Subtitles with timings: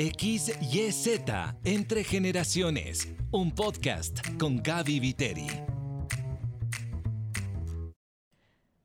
[0.00, 1.20] XYZ
[1.62, 5.46] Entre Generaciones, un podcast con Gaby Viteri.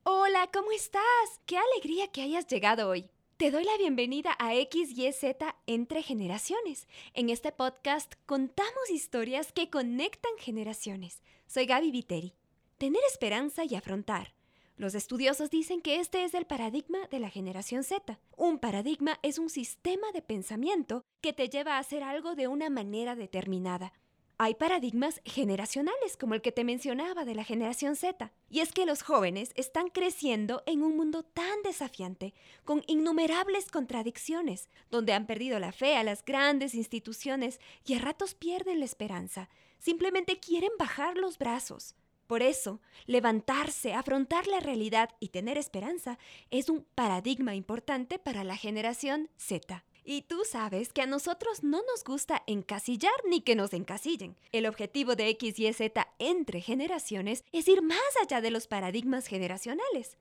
[0.02, 1.00] Hola, ¿cómo estás?
[1.46, 3.08] Qué alegría que hayas llegado hoy.
[3.38, 6.86] Te doy la bienvenida a XYZ Entre Generaciones.
[7.14, 11.22] En este podcast contamos historias que conectan generaciones.
[11.46, 12.34] Soy Gaby Viteri.
[12.76, 14.35] Tener esperanza y afrontar.
[14.78, 18.20] Los estudiosos dicen que este es el paradigma de la generación Z.
[18.36, 22.68] Un paradigma es un sistema de pensamiento que te lleva a hacer algo de una
[22.68, 23.94] manera determinada.
[24.36, 28.34] Hay paradigmas generacionales, como el que te mencionaba de la generación Z.
[28.50, 32.34] Y es que los jóvenes están creciendo en un mundo tan desafiante,
[32.66, 38.34] con innumerables contradicciones, donde han perdido la fe a las grandes instituciones y a ratos
[38.34, 39.48] pierden la esperanza.
[39.78, 41.94] Simplemente quieren bajar los brazos.
[42.26, 46.18] Por eso, levantarse, afrontar la realidad y tener esperanza
[46.50, 49.84] es un paradigma importante para la generación Z.
[50.04, 54.36] Y tú sabes que a nosotros no nos gusta encasillar ni que nos encasillen.
[54.52, 59.26] El objetivo de X y Z entre generaciones es ir más allá de los paradigmas
[59.26, 60.16] generacionales.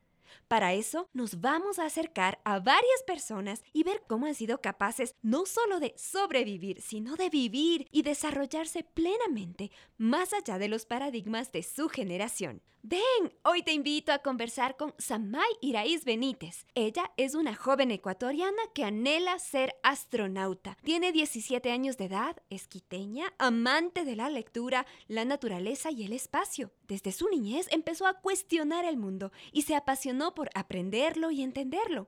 [0.48, 5.16] Para eso nos vamos a acercar a varias personas y ver cómo han sido capaces
[5.22, 11.52] no solo de sobrevivir, sino de vivir y desarrollarse plenamente más allá de los paradigmas
[11.52, 12.62] de su generación.
[12.88, 16.68] Ven, hoy te invito a conversar con Samay Iraíz Benítez.
[16.76, 20.78] Ella es una joven ecuatoriana que anhela ser astronauta.
[20.84, 26.14] Tiene 17 años de edad, es quiteña, amante de la lectura, la naturaleza y el
[26.14, 26.74] espacio.
[26.84, 32.08] Desde su niñez empezó a cuestionar el mundo y se apasionó por aprenderlo y entenderlo.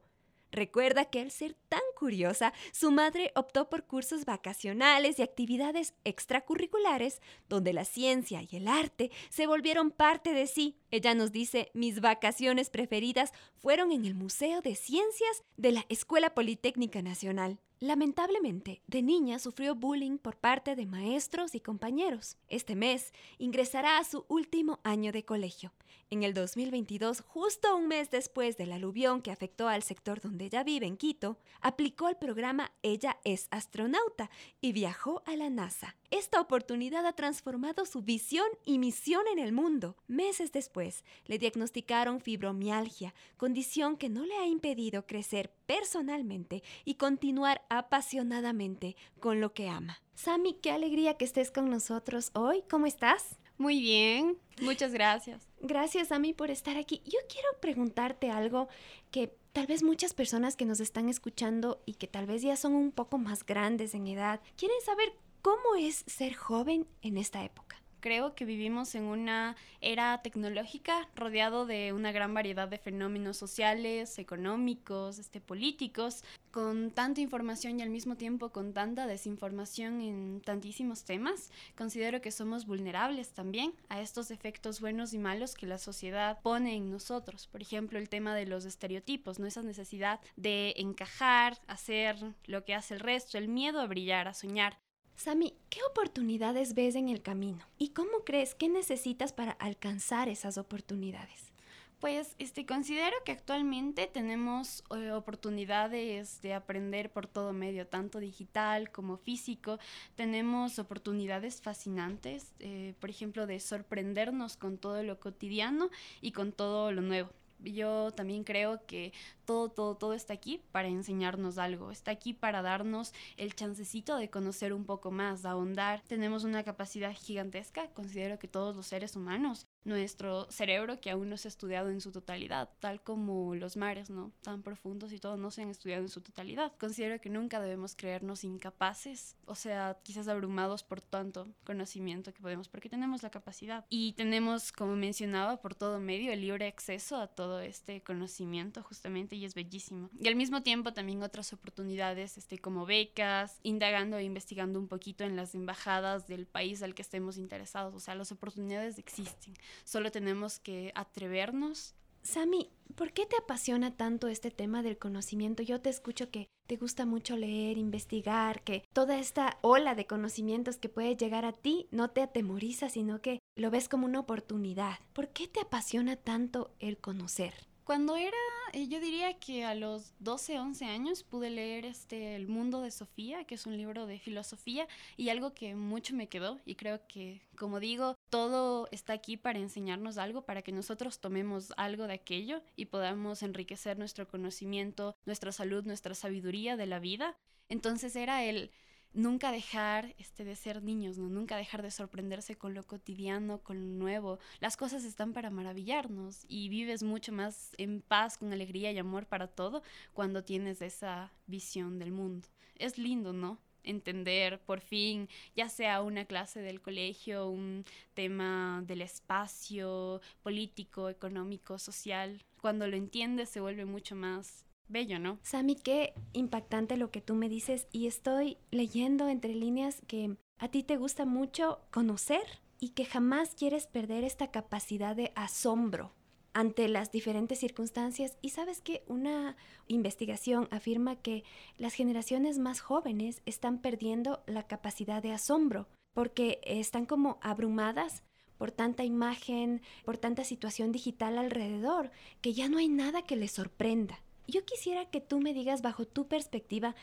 [0.51, 7.21] Recuerda que al ser tan curiosa, su madre optó por cursos vacacionales y actividades extracurriculares
[7.49, 10.77] donde la ciencia y el arte se volvieron parte de sí.
[10.89, 16.33] Ella nos dice, mis vacaciones preferidas fueron en el Museo de Ciencias de la Escuela
[16.33, 17.59] Politécnica Nacional.
[17.79, 22.37] Lamentablemente, de niña sufrió bullying por parte de maestros y compañeros.
[22.47, 25.73] Este mes ingresará a su último año de colegio.
[26.09, 30.63] En el 2022, justo un mes después del aluvión que afectó al sector donde ella
[30.63, 35.97] vive, en Quito, aplicó el programa Ella es astronauta y viajó a la NASA.
[36.09, 39.97] Esta oportunidad ha transformado su visión y misión en el mundo.
[40.07, 40.76] Meses después,
[41.25, 49.41] le diagnosticaron fibromialgia, condición que no le ha impedido crecer personalmente y continuar apasionadamente con
[49.41, 49.99] lo que ama.
[50.15, 52.63] Sami, qué alegría que estés con nosotros hoy.
[52.69, 53.37] ¿Cómo estás?
[53.57, 55.47] Muy bien, muchas gracias.
[55.61, 57.01] Gracias a mí por estar aquí.
[57.05, 58.67] Yo quiero preguntarte algo
[59.09, 62.75] que tal vez muchas personas que nos están escuchando y que tal vez ya son
[62.75, 67.81] un poco más grandes en edad, quieren saber cómo es ser joven en esta época
[67.99, 74.17] creo que vivimos en una era tecnológica rodeado de una gran variedad de fenómenos sociales,
[74.19, 81.03] económicos, este, políticos, con tanta información y al mismo tiempo con tanta desinformación en tantísimos
[81.03, 81.51] temas.
[81.75, 86.75] Considero que somos vulnerables también a estos efectos buenos y malos que la sociedad pone
[86.75, 87.47] en nosotros.
[87.47, 89.47] Por ejemplo, el tema de los estereotipos, ¿no?
[89.47, 94.33] esa necesidad de encajar, hacer lo que hace el resto, el miedo a brillar, a
[94.33, 94.77] soñar.
[95.17, 97.65] Sami, ¿qué oportunidades ves en el camino?
[97.79, 101.51] ¿Y cómo crees que necesitas para alcanzar esas oportunidades?
[101.99, 108.91] Pues este, considero que actualmente tenemos eh, oportunidades de aprender por todo medio, tanto digital
[108.91, 109.79] como físico.
[110.15, 115.89] Tenemos oportunidades fascinantes, eh, por ejemplo, de sorprendernos con todo lo cotidiano
[116.21, 119.13] y con todo lo nuevo yo también creo que
[119.45, 124.29] todo, todo, todo está aquí para enseñarnos algo, está aquí para darnos el chancecito de
[124.29, 126.01] conocer un poco más, de ahondar.
[126.07, 131.37] Tenemos una capacidad gigantesca, considero que todos los seres humanos nuestro cerebro que aún no
[131.37, 134.31] se ha estudiado en su totalidad, tal como los mares, ¿no?
[134.41, 136.73] Tan profundos y todo no se han estudiado en su totalidad.
[136.77, 142.67] Considero que nunca debemos creernos incapaces, o sea, quizás abrumados por tanto conocimiento que podemos,
[142.67, 143.85] porque tenemos la capacidad.
[143.89, 149.35] Y tenemos, como mencionaba, por todo medio el libre acceso a todo este conocimiento justamente
[149.35, 150.09] y es bellísimo.
[150.19, 155.23] Y al mismo tiempo también otras oportunidades, este, como becas, indagando e investigando un poquito
[155.23, 160.11] en las embajadas del país al que estemos interesados, o sea, las oportunidades existen solo
[160.11, 161.95] tenemos que atrevernos.
[162.23, 165.63] Sami, ¿por qué te apasiona tanto este tema del conocimiento?
[165.63, 170.77] Yo te escucho que te gusta mucho leer, investigar, que toda esta ola de conocimientos
[170.77, 174.99] que puede llegar a ti no te atemoriza, sino que lo ves como una oportunidad.
[175.13, 177.66] ¿Por qué te apasiona tanto el conocer?
[177.87, 178.35] Cuando era,
[178.73, 182.91] eh, yo diría que a los 12, 11 años pude leer este El mundo de
[182.91, 186.99] Sofía, que es un libro de filosofía y algo que mucho me quedó y creo
[187.07, 192.15] que, como digo, todo está aquí para enseñarnos algo, para que nosotros tomemos algo de
[192.15, 197.37] aquello y podamos enriquecer nuestro conocimiento, nuestra salud, nuestra sabiduría de la vida.
[197.69, 198.69] Entonces era el
[199.17, 201.27] nunca dejar este, de ser niños, ¿no?
[201.27, 204.39] Nunca dejar de sorprenderse con lo cotidiano, con lo nuevo.
[204.59, 209.25] Las cosas están para maravillarnos y vives mucho más en paz, con alegría y amor
[209.25, 209.81] para todo
[210.13, 212.47] cuando tienes esa visión del mundo.
[212.75, 213.59] Es lindo, ¿no?
[213.83, 221.79] entender por fin, ya sea una clase del colegio, un tema del espacio político, económico,
[221.79, 225.39] social, cuando lo entiendes se vuelve mucho más bello, ¿no?
[225.43, 230.69] Sami, qué impactante lo que tú me dices y estoy leyendo entre líneas que a
[230.69, 232.41] ti te gusta mucho conocer
[232.79, 236.13] y que jamás quieres perder esta capacidad de asombro
[236.53, 238.37] ante las diferentes circunstancias.
[238.41, 239.55] Y sabes que una
[239.87, 241.43] investigación afirma que
[241.77, 248.23] las generaciones más jóvenes están perdiendo la capacidad de asombro porque están como abrumadas
[248.57, 252.09] por tanta imagen, por tanta situación digital alrededor,
[252.41, 256.05] que ya no hay nada que les sorprenda yo quisiera que tú me digas bajo
[256.05, 256.95] tu perspectiva,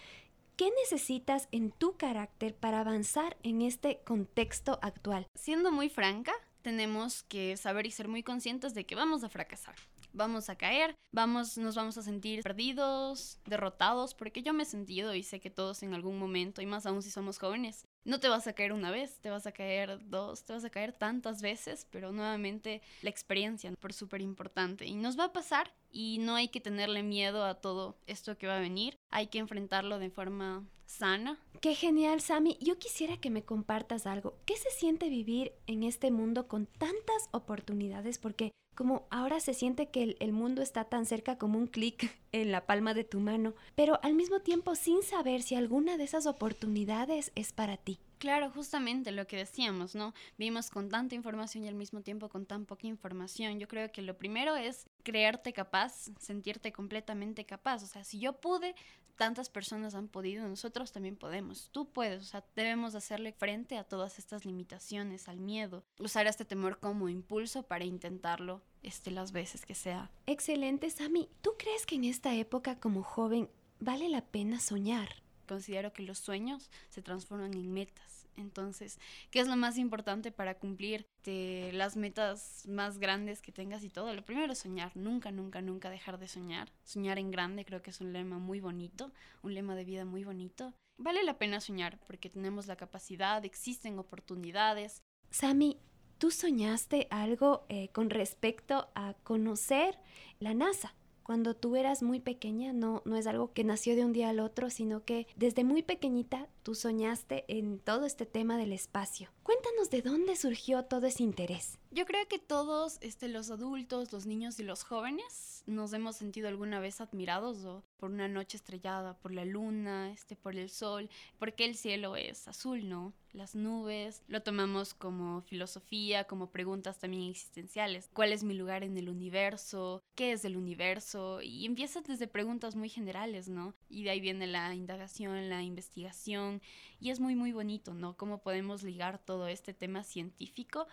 [0.56, 5.26] ¿qué necesitas en tu carácter para avanzar en este contexto actual?
[5.34, 6.32] Siendo muy franca,
[6.62, 9.74] tenemos que saber y ser muy conscientes de que vamos a fracasar.
[10.12, 15.14] Vamos a caer, vamos, nos vamos a sentir perdidos, derrotados, porque yo me he sentido
[15.14, 18.28] y sé que todos en algún momento, y más aún si somos jóvenes, no te
[18.28, 21.42] vas a caer una vez, te vas a caer dos, te vas a caer tantas
[21.42, 24.86] veces, pero nuevamente la experiencia por súper importante.
[24.86, 28.46] Y nos va a pasar y no hay que tenerle miedo a todo esto que
[28.46, 30.64] va a venir, hay que enfrentarlo de forma
[30.94, 31.38] sana.
[31.60, 32.56] Qué genial, Sami.
[32.60, 34.34] Yo quisiera que me compartas algo.
[34.44, 38.18] ¿Qué se siente vivir en este mundo con tantas oportunidades?
[38.18, 42.52] Porque como ahora se siente que el, mundo está tan cerca como un clic en
[42.52, 46.26] la palma de tu mano, pero al mismo tiempo sin saber si alguna de esas
[46.26, 47.98] oportunidades es para ti.
[48.24, 50.14] Claro, justamente lo que decíamos, ¿no?
[50.38, 53.60] Vimos con tanta información y al mismo tiempo con tan poca información.
[53.60, 57.82] Yo creo que lo primero es creerte capaz, sentirte completamente capaz.
[57.82, 58.74] O sea, si yo pude,
[59.16, 61.68] tantas personas han podido, nosotros también podemos.
[61.70, 66.46] Tú puedes, o sea, debemos hacerle frente a todas estas limitaciones, al miedo, usar este
[66.46, 70.10] temor como impulso para intentarlo este, las veces que sea.
[70.24, 71.28] Excelente, Sami.
[71.42, 73.50] ¿Tú crees que en esta época como joven
[73.80, 75.22] vale la pena soñar?
[75.46, 78.98] Considero que los sueños se transforman en metas entonces,
[79.30, 84.12] ¿qué es lo más importante para cumplir las metas más grandes que tengas y todo?
[84.14, 86.72] Lo primero es soñar, nunca, nunca, nunca dejar de soñar.
[86.84, 90.24] Soñar en grande creo que es un lema muy bonito, un lema de vida muy
[90.24, 90.74] bonito.
[90.96, 95.02] Vale la pena soñar porque tenemos la capacidad, existen oportunidades.
[95.30, 95.78] Sami,
[96.18, 99.98] ¿tú soñaste algo eh, con respecto a conocer
[100.38, 100.94] la NASA?
[101.24, 104.38] cuando tú eras muy pequeña, no, no es algo que nació de un día al
[104.40, 109.28] otro, sino que desde muy pequeñita tú soñaste en todo este tema del espacio.
[109.42, 111.78] Cuéntanos de dónde surgió todo ese interés.
[111.90, 116.48] Yo creo que todos, este, los adultos, los niños y los jóvenes, nos hemos sentido
[116.48, 121.08] alguna vez admirados por una noche estrellada, por la luna, este, por el sol,
[121.38, 123.12] porque el cielo es azul, ¿no?
[123.32, 128.08] Las nubes, lo tomamos como filosofía, como preguntas también existenciales.
[128.12, 130.02] ¿Cuál es mi lugar en el universo?
[130.14, 131.42] ¿Qué es el universo?
[131.42, 133.74] Y empiezas desde preguntas muy generales, ¿no?
[133.88, 136.53] Y de ahí viene la indagación, la investigación,
[137.00, 138.16] y es muy, muy bonito, ¿no?
[138.16, 140.86] Cómo podemos ligar todo este tema científico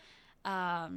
[0.43, 0.89] a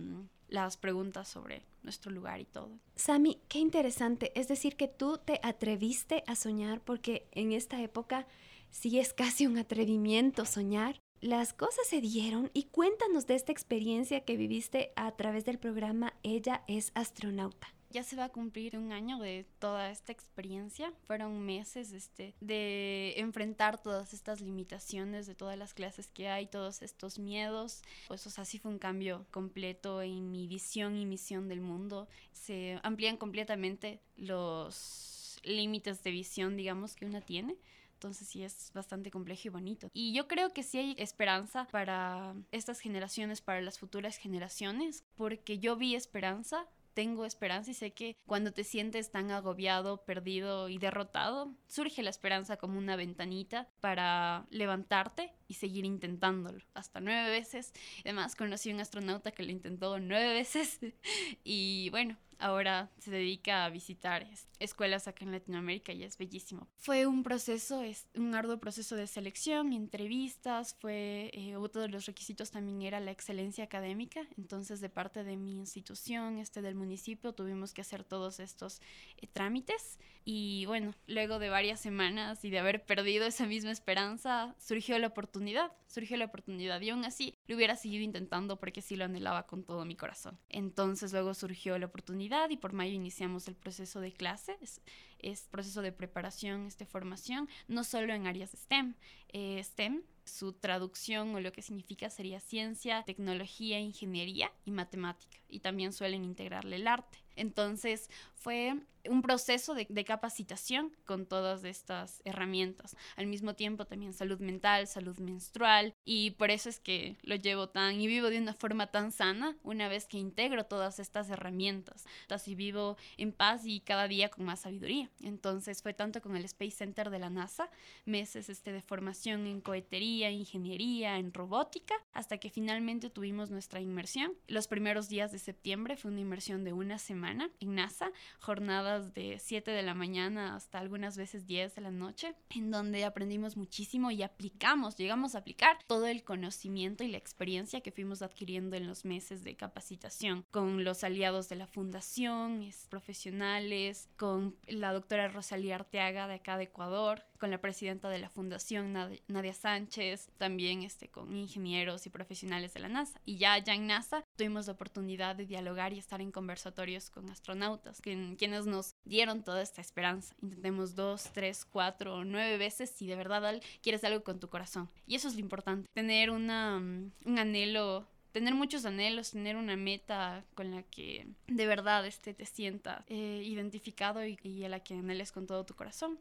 [0.49, 2.71] las preguntas sobre nuestro lugar y todo.
[2.97, 4.33] Sami, qué interesante.
[4.39, 8.27] Es decir, que tú te atreviste a soñar porque en esta época
[8.71, 10.99] sí es casi un atrevimiento soñar.
[11.21, 16.15] Las cosas se dieron y cuéntanos de esta experiencia que viviste a través del programa
[16.23, 20.93] Ella es astronauta ya se va a cumplir un año de toda esta experiencia.
[21.05, 26.83] Fueron meses este, de enfrentar todas estas limitaciones de todas las clases que hay, todos
[26.83, 27.83] estos miedos.
[28.09, 32.09] Pues, o sea, sí fue un cambio completo en mi visión y misión del mundo.
[32.33, 37.57] Se amplían completamente los límites de visión, digamos, que una tiene.
[37.93, 39.89] Entonces sí es bastante complejo y bonito.
[39.95, 45.61] Y yo creo que sí hay esperanza para estas generaciones, para las futuras generaciones, porque
[45.61, 50.79] yo vi esperanza tengo esperanza y sé que cuando te sientes tan agobiado, perdido y
[50.79, 57.73] derrotado, surge la esperanza como una ventanita para levantarte y seguir intentándolo hasta nueve veces.
[58.05, 60.81] Además, conocí a un astronauta que lo intentó nueve veces
[61.45, 64.27] y bueno, ahora se dedica a visitar
[64.59, 66.69] escuelas acá en Latinoamérica y es bellísimo.
[66.77, 72.07] Fue un proceso, es un arduo proceso de selección, entrevistas, fue, eh, otro de los
[72.07, 77.33] requisitos también era la excelencia académica, entonces de parte de mi institución, este del municipio,
[77.33, 78.81] tuvimos que hacer todos estos
[79.19, 84.55] eh, trámites y bueno, luego de varias semanas y de haber perdido esa misma esperanza,
[84.59, 85.44] surgió la oportunidad,
[85.87, 89.65] surgió la oportunidad y aún así lo hubiera seguido intentando porque sí lo anhelaba con
[89.65, 90.39] todo mi corazón.
[90.49, 94.81] Entonces luego surgió la oportunidad y por mayo iniciamos el proceso de clases,
[95.19, 98.95] es proceso de preparación, este, formación, no solo en áreas STEM,
[99.29, 105.39] eh, STEM, su traducción o lo que significa sería ciencia, tecnología, ingeniería y matemática.
[105.49, 107.19] Y también suelen integrarle el arte.
[107.37, 108.11] Entonces
[108.45, 108.77] fue
[109.09, 112.97] un proceso de, capacitación con todas estas herramientas.
[113.17, 117.69] Al mismo tiempo también salud mental, salud menstrual y por eso es que lo llevo
[117.69, 122.05] tan y vivo de una forma tan sana una vez que integro todas estas herramientas.
[122.29, 125.11] Así vivo en paz y cada día con más sabiduría.
[125.21, 127.71] Entonces fue tanto con el Space Center de la NASA,
[128.05, 134.35] meses este, de formación en cohetería, ingeniería, en robótica, hasta que finalmente tuvimos nuestra inmersión.
[134.49, 139.39] Los primeros días de septiembre fue una inmersión de una semana en NASA, jornada de
[139.39, 144.11] 7 de la mañana hasta algunas veces 10 de la noche, en donde aprendimos muchísimo
[144.11, 148.87] y aplicamos, llegamos a aplicar todo el conocimiento y la experiencia que fuimos adquiriendo en
[148.87, 155.77] los meses de capacitación con los aliados de la fundación, profesionales, con la doctora Rosalía
[155.77, 161.09] Arteaga de acá de Ecuador, con la presidenta de la fundación Nadia Sánchez, también este,
[161.09, 163.21] con ingenieros y profesionales de la NASA.
[163.25, 167.29] Y ya allá en NASA tuvimos la oportunidad de dialogar y estar en conversatorios con
[167.31, 168.01] astronautas,
[168.39, 170.35] quienes nos dieron toda esta esperanza.
[170.43, 174.89] Intentemos dos, tres, cuatro, nueve veces si de verdad quieres algo con tu corazón.
[175.07, 179.77] Y eso es lo importante, tener una, mm, un anhelo tener muchos anhelos, tener una
[179.77, 184.81] meta con la que de verdad este, te sientas eh, identificado y, y, a la
[184.81, 186.19] que anheles con todo tu corazón.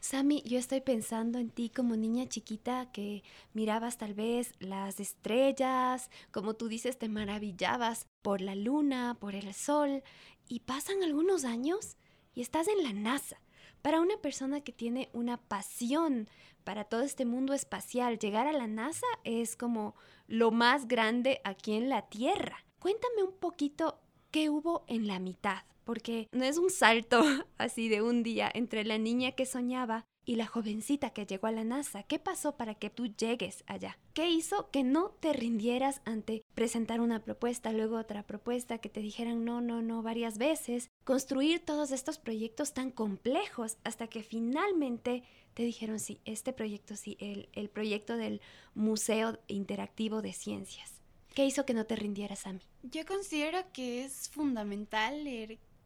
[0.00, 6.10] Sammy, yo estoy pensando en ti como niña chiquita que mirabas tal vez las estrellas,
[6.30, 10.02] como tú dices, te maravillabas por la luna, por el sol,
[10.48, 11.96] y pasan algunos años
[12.34, 13.40] y estás en la NASA.
[13.82, 16.28] Para una persona que tiene una pasión
[16.64, 19.94] para todo este mundo espacial, llegar a la NASA es como
[20.26, 22.64] lo más grande aquí en la Tierra.
[22.78, 27.22] Cuéntame un poquito qué hubo en la mitad, porque no es un salto
[27.58, 31.52] así de un día entre la niña que soñaba y la jovencita que llegó a
[31.52, 32.02] la NASA.
[32.02, 33.98] ¿Qué pasó para que tú llegues allá?
[34.12, 39.00] ¿Qué hizo que no te rindieras ante presentar una propuesta, luego otra propuesta, que te
[39.00, 40.90] dijeran no, no, no varias veces?
[41.04, 45.22] Construir todos estos proyectos tan complejos hasta que finalmente
[45.54, 48.42] te dijeron sí, este proyecto sí, el, el proyecto del
[48.74, 50.97] Museo Interactivo de Ciencias.
[51.38, 52.42] ¿Qué hizo que no te rindieras?
[52.82, 55.22] Yo considero que es fundamental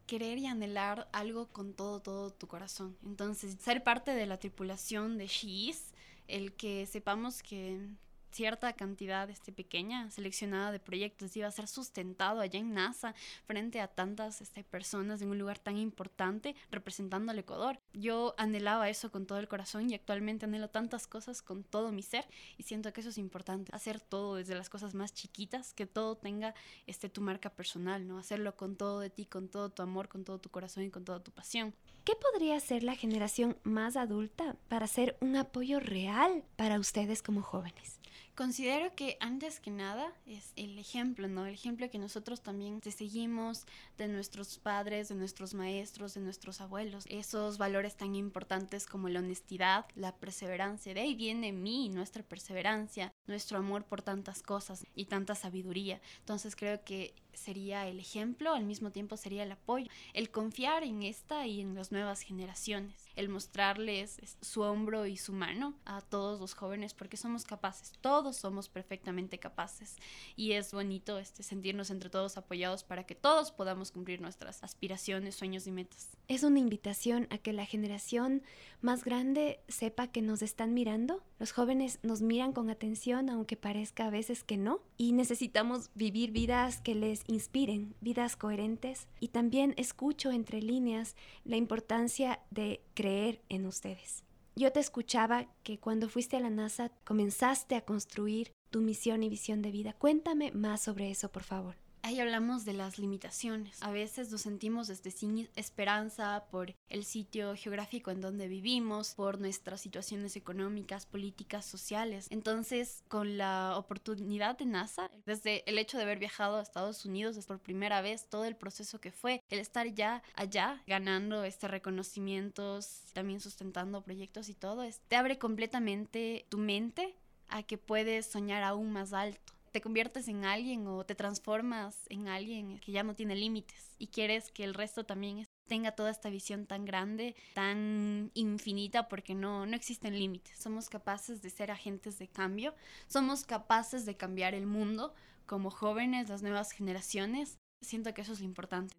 [0.07, 2.97] querer y anhelar algo con todo, todo tu corazón.
[3.05, 5.93] Entonces, ser parte de la tripulación de She's,
[6.27, 7.87] el que sepamos que
[8.33, 13.13] cierta cantidad este, pequeña, seleccionada de proyectos iba a ser sustentado allá en NASA
[13.45, 17.79] frente a tantas este, personas en un lugar tan importante representando al Ecuador.
[17.93, 22.01] Yo anhelaba eso con todo el corazón y actualmente anhelo tantas cosas con todo mi
[22.01, 22.25] ser
[22.57, 26.17] y siento que eso es importante, hacer todo desde las cosas más chiquitas, que todo
[26.17, 26.55] tenga
[26.87, 28.17] este, tu marca personal, ¿no?
[28.17, 31.05] Hacerlo con todo de ti, con todo tu amor, con todo tu corazón y con
[31.05, 31.75] toda tu pasión.
[32.03, 37.41] ¿Qué podría ser la generación más adulta para ser un apoyo real para ustedes como
[37.41, 38.02] jóvenes?
[38.35, 41.45] Considero que antes que nada es el ejemplo, ¿no?
[41.45, 43.67] El ejemplo que nosotros también te seguimos
[43.99, 47.05] de nuestros padres, de nuestros maestros, de nuestros abuelos.
[47.09, 50.95] Esos valores tan importantes como la honestidad, la perseverancia.
[50.95, 56.01] De ahí viene mi, nuestra perseverancia, nuestro amor por tantas cosas y tanta sabiduría.
[56.17, 61.03] Entonces creo que sería el ejemplo, al mismo tiempo sería el apoyo, el confiar en
[61.03, 66.39] esta y en las nuevas generaciones, el mostrarles su hombro y su mano a todos
[66.39, 69.95] los jóvenes porque somos capaces, todos somos perfectamente capaces
[70.35, 75.35] y es bonito este sentirnos entre todos apoyados para que todos podamos cumplir nuestras aspiraciones,
[75.35, 76.09] sueños y metas.
[76.27, 78.43] Es una invitación a que la generación
[78.81, 81.23] más grande sepa que nos están mirando.
[81.43, 86.31] Los jóvenes nos miran con atención aunque parezca a veces que no y necesitamos vivir
[86.31, 93.41] vidas que les inspiren, vidas coherentes y también escucho entre líneas la importancia de creer
[93.49, 94.23] en ustedes.
[94.55, 99.27] Yo te escuchaba que cuando fuiste a la NASA comenzaste a construir tu misión y
[99.27, 99.91] visión de vida.
[99.91, 101.82] Cuéntame más sobre eso, por favor.
[102.05, 103.81] Ahí hablamos de las limitaciones.
[103.81, 109.39] A veces nos sentimos desde sin esperanza por el sitio geográfico en donde vivimos, por
[109.39, 112.27] nuestras situaciones económicas, políticas, sociales.
[112.29, 117.37] Entonces, con la oportunidad de NASA, desde el hecho de haber viajado a Estados Unidos
[117.45, 123.03] por primera vez, todo el proceso que fue, el estar ya allá ganando este reconocimientos,
[123.13, 127.15] también sustentando proyectos y todo, te abre completamente tu mente
[127.47, 132.27] a que puedes soñar aún más alto te conviertes en alguien o te transformas en
[132.27, 136.29] alguien que ya no tiene límites y quieres que el resto también tenga toda esta
[136.29, 140.59] visión tan grande, tan infinita, porque no, no existen límites.
[140.59, 142.75] Somos capaces de ser agentes de cambio,
[143.07, 145.15] somos capaces de cambiar el mundo
[145.47, 147.57] como jóvenes, las nuevas generaciones.
[147.81, 148.95] Siento que eso es importante.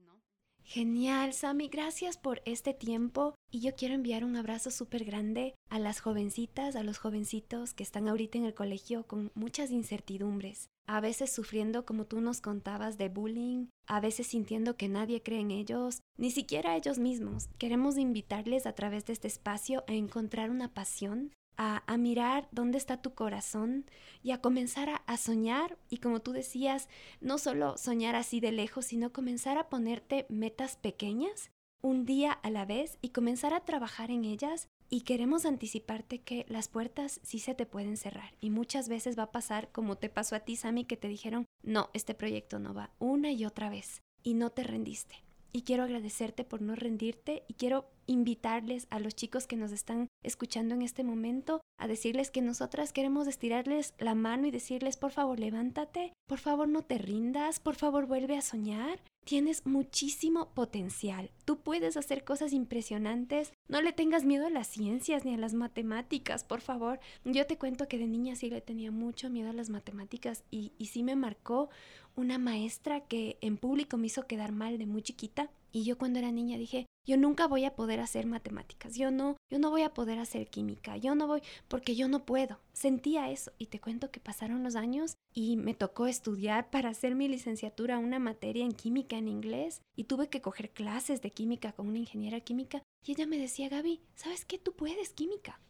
[0.66, 5.78] Genial, Sami, gracias por este tiempo y yo quiero enviar un abrazo súper grande a
[5.78, 11.00] las jovencitas, a los jovencitos que están ahorita en el colegio con muchas incertidumbres, a
[11.00, 15.50] veces sufriendo como tú nos contabas de bullying, a veces sintiendo que nadie cree en
[15.50, 17.48] ellos, ni siquiera ellos mismos.
[17.58, 23.00] Queremos invitarles a través de este espacio a encontrar una pasión a, mirar dónde está
[23.00, 23.84] tu corazón
[24.22, 25.78] y a comenzar a, a, soñar.
[25.90, 26.88] Y como tú decías,
[27.20, 31.50] no solo soñar así de lejos, sino comenzar a ponerte metas pequeñas
[31.82, 34.68] un día a la vez y comenzar a trabajar en ellas.
[34.90, 39.24] Y queremos anticiparte que las puertas sí se te pueden cerrar y muchas veces va
[39.24, 42.74] a pasar como te pasó a ti, Sammy, que te dijeron, no, este proyecto no
[42.74, 47.44] va una y otra vez y no te rendiste y quiero agradecerte por no rendirte
[47.46, 52.30] y quiero invitarles a los chicos que nos están escuchando en este momento a decirles
[52.30, 56.98] que nosotras queremos estirarles la mano y decirles por favor levántate, por favor no te
[56.98, 59.00] rindas, por favor vuelve a soñar.
[59.24, 61.30] Tienes muchísimo potencial.
[61.46, 63.54] Tú puedes hacer cosas impresionantes.
[63.68, 67.00] No le tengas miedo a las ciencias ni a las matemáticas, por favor.
[67.24, 70.72] Yo te cuento que de niña sí le tenía mucho miedo a las matemáticas y,
[70.76, 71.70] y sí me marcó
[72.16, 76.20] una maestra que en público me hizo quedar mal de muy chiquita y yo cuando
[76.20, 79.82] era niña dije, yo nunca voy a poder hacer matemáticas, yo no, yo no voy
[79.82, 82.60] a poder hacer química, yo no voy porque yo no puedo.
[82.72, 87.14] Sentía eso y te cuento que pasaron los años y me tocó estudiar para hacer
[87.14, 91.72] mi licenciatura una materia en química en inglés y tuve que coger clases de química
[91.72, 94.58] con una ingeniera química y ella me decía, Gaby, ¿sabes qué?
[94.58, 95.60] Tú puedes química.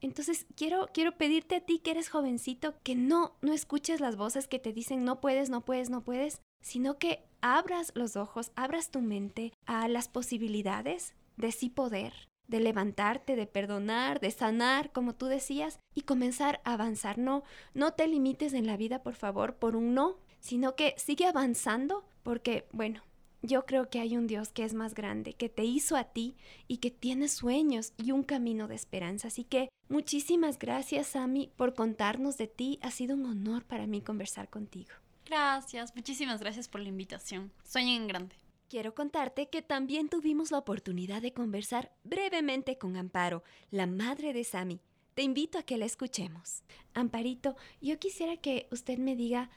[0.00, 4.48] Entonces quiero, quiero pedirte a ti que eres jovencito que no, no escuches las voces
[4.48, 8.90] que te dicen no puedes, no puedes, no puedes, sino que abras los ojos, abras
[8.90, 12.12] tu mente a las posibilidades de sí poder,
[12.48, 17.18] de levantarte, de perdonar, de sanar, como tú decías, y comenzar a avanzar.
[17.18, 21.26] No, no te limites en la vida, por favor, por un no, sino que sigue
[21.26, 23.02] avanzando, porque, bueno,
[23.42, 26.36] yo creo que hay un Dios que es más grande, que te hizo a ti
[26.68, 29.28] y que tiene sueños y un camino de esperanza.
[29.28, 32.78] Así que muchísimas gracias, Sami, por contarnos de ti.
[32.82, 34.90] Ha sido un honor para mí conversar contigo.
[35.26, 37.52] Gracias, muchísimas gracias por la invitación.
[37.64, 38.36] Sueñen en grande.
[38.68, 44.44] Quiero contarte que también tuvimos la oportunidad de conversar brevemente con Amparo, la madre de
[44.44, 44.80] Sami.
[45.14, 46.62] Te invito a que la escuchemos.
[46.94, 49.50] Amparito, yo quisiera que usted me diga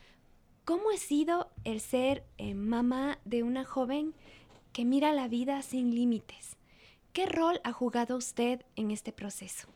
[0.65, 4.13] ¿Cómo ha sido el ser eh, mamá de una joven
[4.71, 6.55] que mira la vida sin límites?
[7.11, 9.67] ¿Qué rol ha jugado usted en este proceso?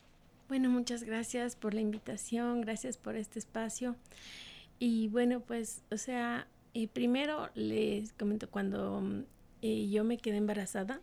[0.48, 3.98] Bueno, muchas gracias por la invitación, gracias por este espacio.
[4.80, 9.04] Y bueno, pues, o sea, eh, primero les comento, cuando
[9.62, 11.02] eh, yo me quedé embarazada,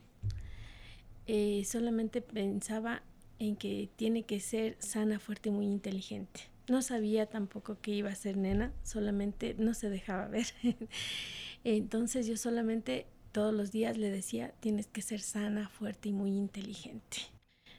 [1.66, 3.02] solamente pensaba
[3.38, 6.53] en que tiene que ser sana, fuerte y muy inteligente.
[6.68, 10.46] No sabía tampoco que iba a ser nena, solamente no se dejaba ver.
[11.64, 16.30] Entonces yo solamente todos los días le decía, tienes que ser sana, fuerte y muy
[16.30, 17.18] inteligente.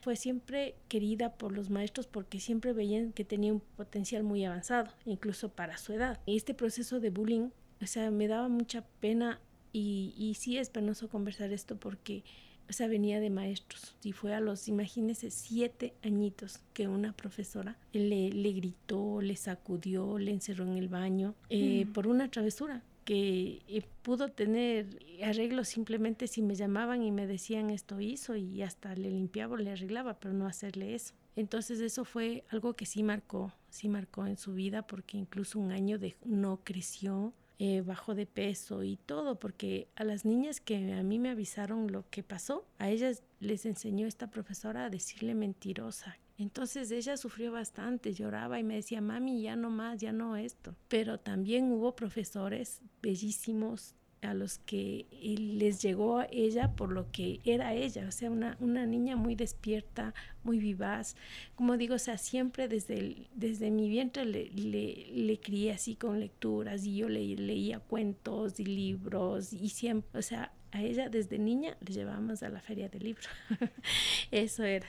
[0.02, 4.92] Fue siempre querida por los maestros porque siempre veían que tenía un potencial muy avanzado,
[5.04, 6.20] incluso para su edad.
[6.26, 7.48] Este proceso de bullying,
[7.82, 9.40] o sea, me daba mucha pena
[9.72, 12.22] y, y sí es penoso conversar esto porque
[12.68, 13.94] o sea, venía de maestros.
[14.02, 20.18] Y fue a los, imagínense, siete añitos que una profesora le, le gritó, le sacudió,
[20.18, 21.92] le encerró en el baño eh, mm.
[21.92, 27.70] por una travesura que eh, pudo tener arreglo simplemente si me llamaban y me decían
[27.70, 31.14] esto hizo y hasta le limpiaba, le arreglaba, pero no hacerle eso.
[31.36, 35.70] Entonces eso fue algo que sí marcó, sí marcó en su vida porque incluso un
[35.70, 40.92] año de, no creció, eh, bajo de peso y todo, porque a las niñas que
[40.92, 45.34] a mí me avisaron lo que pasó, a ellas les enseñó esta profesora a decirle
[45.34, 46.18] mentirosa.
[46.38, 50.76] Entonces ella sufrió bastante, lloraba y me decía, mami, ya no más, ya no esto.
[50.88, 53.94] Pero también hubo profesores bellísimos,
[54.26, 58.56] a los que les llegó a ella por lo que era ella, o sea, una,
[58.60, 61.16] una niña muy despierta, muy vivaz.
[61.54, 66.84] Como digo, o sea, siempre desde, desde mi vientre le, le, crié así con lecturas
[66.84, 71.76] y yo le, leía cuentos y libros y siempre, o sea, a ella desde niña
[71.80, 73.28] le llevábamos a la feria del libro.
[74.30, 74.88] Eso era.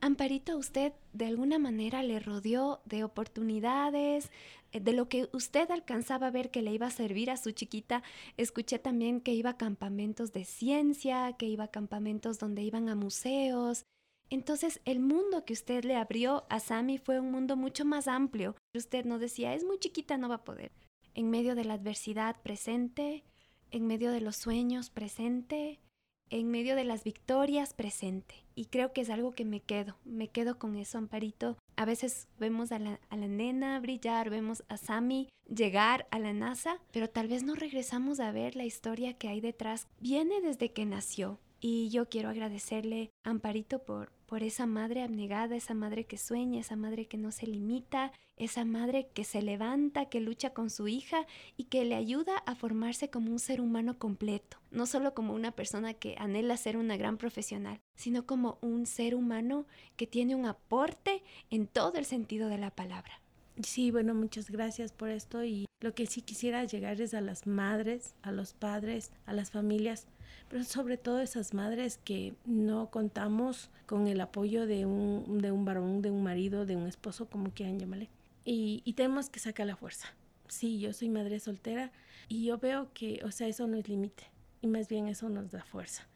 [0.00, 4.30] Amparito, usted de alguna manera le rodeó de oportunidades,
[4.80, 8.02] de lo que usted alcanzaba a ver que le iba a servir a su chiquita.
[8.36, 12.94] Escuché también que iba a campamentos de ciencia, que iba a campamentos donde iban a
[12.94, 13.84] museos.
[14.28, 18.56] Entonces, el mundo que usted le abrió a Sammy fue un mundo mucho más amplio.
[18.74, 20.72] Usted no decía, es muy chiquita, no va a poder.
[21.14, 23.24] En medio de la adversidad presente,
[23.70, 25.80] en medio de los sueños presente,
[26.28, 28.34] en medio de las victorias presente.
[28.54, 31.56] Y creo que es algo que me quedo, me quedo con eso, Amparito.
[31.76, 36.32] A veces vemos a la, a la nena brillar, vemos a Sammy llegar a la
[36.32, 39.86] NASA, pero tal vez no regresamos a ver la historia que hay detrás.
[40.00, 41.38] Viene desde que nació.
[41.68, 46.76] Y yo quiero agradecerle Amparito por, por esa madre abnegada, esa madre que sueña, esa
[46.76, 51.26] madre que no se limita, esa madre que se levanta, que lucha con su hija
[51.56, 55.50] y que le ayuda a formarse como un ser humano completo, no solo como una
[55.50, 60.46] persona que anhela ser una gran profesional, sino como un ser humano que tiene un
[60.46, 63.20] aporte en todo el sentido de la palabra.
[63.62, 67.46] Sí, bueno, muchas gracias por esto y lo que sí quisiera llegar es a las
[67.46, 70.06] madres, a los padres, a las familias,
[70.50, 75.64] pero sobre todo esas madres que no contamos con el apoyo de un, de un
[75.64, 78.10] varón, de un marido, de un esposo, como quieran llamarle.
[78.44, 80.14] Y, y tenemos que sacar la fuerza.
[80.48, 81.92] Sí, yo soy madre soltera
[82.28, 84.24] y yo veo que, o sea, eso no es límite
[84.60, 86.06] y más bien eso nos da fuerza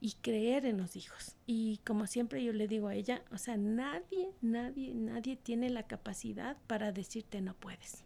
[0.00, 1.36] y creer en los hijos.
[1.46, 5.86] Y como siempre yo le digo a ella, o sea, nadie, nadie, nadie tiene la
[5.86, 8.04] capacidad para decirte no puedes.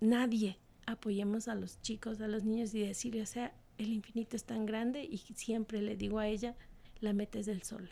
[0.00, 0.58] Nadie.
[0.84, 4.66] Apoyemos a los chicos, a los niños y decirle, o sea, el infinito es tan
[4.66, 6.56] grande y siempre le digo a ella,
[7.00, 7.90] la metes del sol.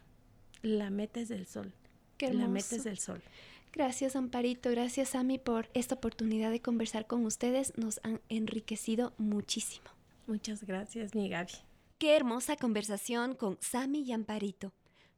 [0.62, 1.72] La metes del sol.
[2.18, 3.22] Qué la metes del sol.
[3.72, 4.70] Gracias, Amparito.
[4.70, 7.72] Gracias, Ami, por esta oportunidad de conversar con ustedes.
[7.78, 9.88] Nos han enriquecido muchísimo.
[10.30, 11.54] Muchas gracias, mi Gaby.
[11.98, 14.72] Qué hermosa conversación con Sammy y Amparito.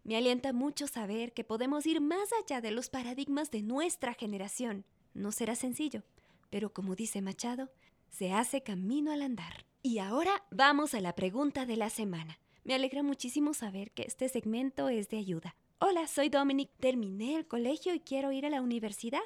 [0.04, 4.86] Me alienta mucho saber que podemos ir más allá de los paradigmas de nuestra generación.
[5.12, 6.02] No será sencillo,
[6.48, 7.70] pero como dice Machado,
[8.08, 9.66] se hace camino al andar.
[9.82, 12.38] Y ahora vamos a la pregunta de la semana.
[12.64, 15.56] Me alegra muchísimo saber que este segmento es de ayuda.
[15.78, 16.70] Hola, soy Dominic.
[16.80, 19.20] Terminé el colegio y quiero ir a la universidad.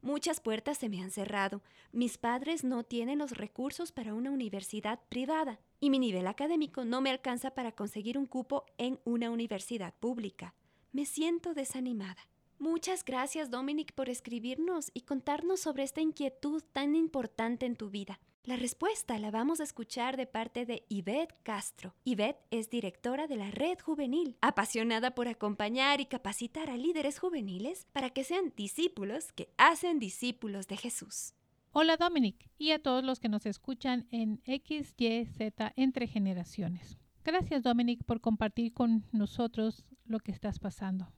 [0.00, 1.60] Muchas puertas se me han cerrado.
[1.92, 7.00] Mis padres no tienen los recursos para una universidad privada y mi nivel académico no
[7.00, 10.54] me alcanza para conseguir un cupo en una universidad pública.
[10.92, 12.28] Me siento desanimada.
[12.60, 18.20] Muchas gracias Dominic por escribirnos y contarnos sobre esta inquietud tan importante en tu vida.
[18.44, 21.94] La respuesta la vamos a escuchar de parte de Yvette Castro.
[22.04, 27.86] Yvette es directora de la Red Juvenil, apasionada por acompañar y capacitar a líderes juveniles
[27.92, 31.34] para que sean discípulos que hacen discípulos de Jesús.
[31.72, 36.98] Hola Dominic y a todos los que nos escuchan en XYZ entre generaciones.
[37.24, 41.12] Gracias Dominic por compartir con nosotros lo que estás pasando.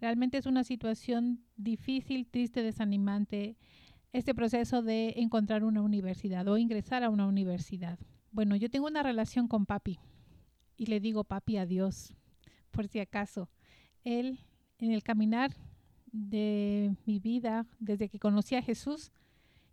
[0.00, 3.56] Realmente es una situación difícil, triste, desanimante
[4.16, 7.98] este proceso de encontrar una universidad o ingresar a una universidad.
[8.30, 9.98] Bueno, yo tengo una relación con papi
[10.78, 12.14] y le digo papi a Dios,
[12.70, 13.50] por si acaso.
[14.04, 14.38] Él,
[14.78, 15.50] en el caminar
[16.12, 19.12] de mi vida, desde que conocí a Jesús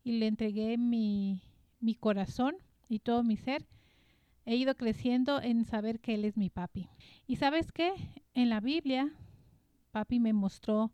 [0.03, 1.41] y le entregué mi,
[1.79, 2.57] mi corazón
[2.89, 3.65] y todo mi ser,
[4.45, 6.89] he ido creciendo en saber que Él es mi papi.
[7.27, 7.93] Y sabes qué?
[8.33, 9.09] En la Biblia,
[9.91, 10.91] papi me mostró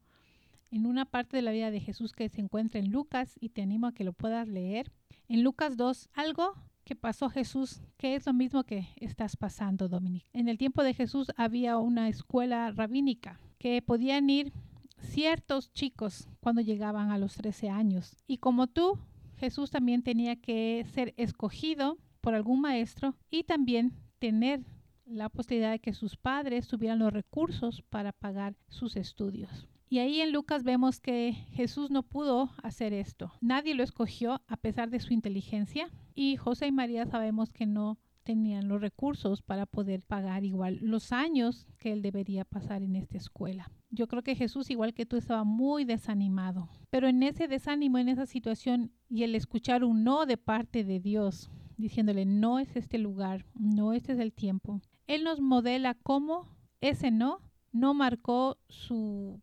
[0.72, 3.62] en una parte de la vida de Jesús que se encuentra en Lucas y te
[3.62, 4.92] animo a que lo puedas leer.
[5.28, 6.54] En Lucas 2, algo
[6.84, 10.26] que pasó Jesús, que es lo mismo que estás pasando, Dominic.
[10.34, 14.54] En el tiempo de Jesús había una escuela rabínica que podían ir
[15.00, 18.16] ciertos chicos cuando llegaban a los 13 años.
[18.28, 18.98] Y como tú,
[19.38, 24.66] Jesús también tenía que ser escogido por algún maestro y también tener
[25.06, 29.69] la posibilidad de que sus padres tuvieran los recursos para pagar sus estudios.
[29.92, 33.34] Y ahí en Lucas vemos que Jesús no pudo hacer esto.
[33.42, 37.98] Nadie lo escogió a pesar de su inteligencia y José y María sabemos que no
[38.22, 43.18] tenían los recursos para poder pagar igual los años que él debería pasar en esta
[43.18, 43.72] escuela.
[43.90, 46.70] Yo creo que Jesús, igual que tú, estaba muy desanimado.
[46.92, 51.00] Pero en ese desánimo, en esa situación y el escuchar un no de parte de
[51.00, 56.48] Dios, diciéndole, no es este lugar, no este es el tiempo, Él nos modela cómo
[56.80, 57.40] ese no
[57.72, 59.42] no marcó su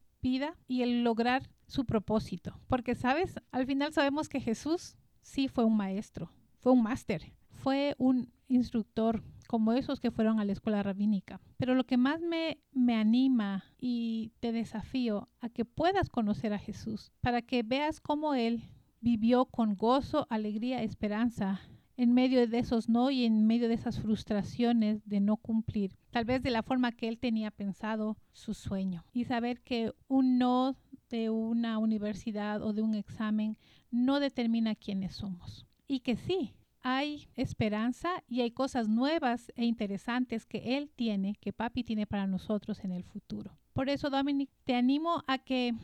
[0.66, 2.58] y el lograr su propósito.
[2.66, 3.36] Porque, ¿sabes?
[3.52, 9.22] Al final sabemos que Jesús sí fue un maestro, fue un máster, fue un instructor
[9.48, 11.40] como esos que fueron a la escuela rabínica.
[11.56, 16.58] Pero lo que más me, me anima y te desafío a que puedas conocer a
[16.58, 18.64] Jesús, para que veas cómo Él
[19.00, 21.60] vivió con gozo, alegría, esperanza
[21.96, 26.24] en medio de esos no y en medio de esas frustraciones de no cumplir, tal
[26.24, 29.04] vez de la forma que él tenía pensado su sueño.
[29.12, 30.76] Y saber que un no
[31.08, 33.56] de una universidad o de un examen
[33.90, 35.66] no determina quiénes somos.
[35.86, 41.52] Y que sí, hay esperanza y hay cosas nuevas e interesantes que Él tiene, que
[41.52, 43.58] Papi tiene para nosotros en el futuro.
[43.72, 45.74] Por eso, Dominic, te animo a que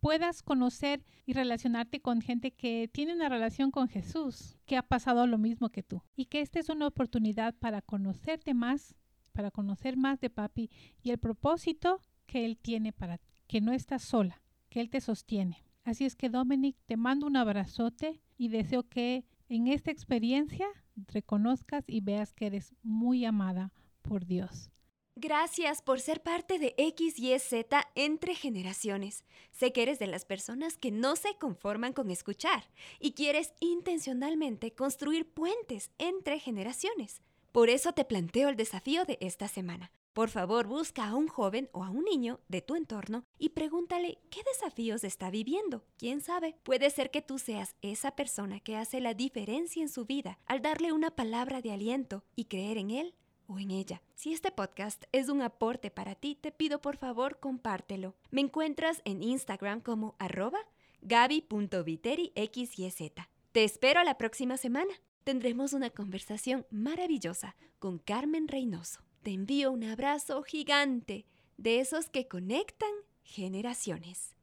[0.00, 5.26] puedas conocer y relacionarte con gente que tiene una relación con Jesús, que ha pasado
[5.26, 6.02] lo mismo que tú.
[6.14, 8.94] Y que esta es una oportunidad para conocerte más,
[9.32, 10.70] para conocer más de Papi
[11.02, 15.00] y el propósito que Él tiene para ti, que no estás sola, que Él te
[15.00, 15.64] sostiene.
[15.84, 20.66] Así es que, Dominic, te mando un abrazote y deseo que en esta experiencia
[21.08, 24.70] reconozcas y veas que eres muy amada por Dios.
[25.18, 29.24] Gracias por ser parte de XYZ entre generaciones.
[29.50, 32.68] Sé que eres de las personas que no se conforman con escuchar
[33.00, 37.22] y quieres intencionalmente construir puentes entre generaciones.
[37.50, 39.90] Por eso te planteo el desafío de esta semana.
[40.12, 44.18] Por favor, busca a un joven o a un niño de tu entorno y pregúntale
[44.30, 45.82] qué desafíos está viviendo.
[45.96, 46.58] ¿Quién sabe?
[46.62, 50.60] Puede ser que tú seas esa persona que hace la diferencia en su vida al
[50.60, 53.14] darle una palabra de aliento y creer en él
[53.48, 54.02] o en ella.
[54.14, 58.14] Si este podcast es un aporte para ti, te pido por favor compártelo.
[58.30, 60.58] Me encuentras en Instagram como arroba
[61.02, 63.12] gaby.viteriXYZ.
[63.52, 64.92] Te espero la próxima semana.
[65.24, 69.00] Tendremos una conversación maravillosa con Carmen Reynoso.
[69.22, 72.90] Te envío un abrazo gigante de esos que conectan
[73.24, 74.35] generaciones.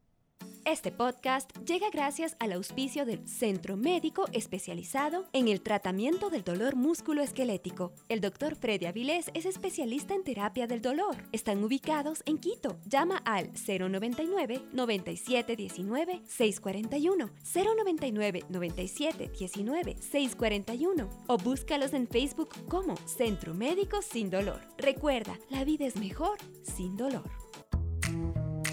[0.65, 6.75] Este podcast llega gracias al auspicio del Centro Médico Especializado en el Tratamiento del Dolor
[6.75, 7.93] Músculo-Esquelético.
[8.09, 11.17] El doctor Freddy Avilés es especialista en terapia del dolor.
[11.31, 12.79] Están ubicados en Quito.
[12.85, 24.01] Llama al 099 9719 641 099 9719 641 o búscalos en Facebook como Centro Médico
[24.01, 24.61] Sin Dolor.
[24.77, 27.42] Recuerda, la vida es mejor sin dolor.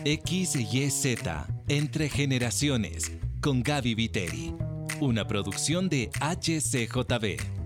[0.05, 1.17] XYZ
[1.69, 4.55] Entre Generaciones con Gaby Viteri.
[5.01, 7.60] Una producción de HCJB.